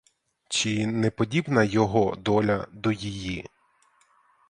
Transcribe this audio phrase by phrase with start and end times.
[0.49, 3.49] Чи не подібна його доля до її?